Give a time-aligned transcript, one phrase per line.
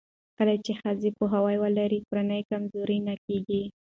[0.37, 3.63] کله چې ښځې پوهاوی ولري، کورنۍ کمزورې نه کېږي.